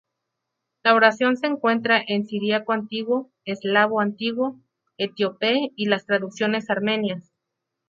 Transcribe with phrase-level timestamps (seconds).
[0.83, 4.59] La oración se encuentra en Siríaco Antiguo, Eslavo Antiguo,
[4.97, 7.29] Etíope y las traducciones Armenias.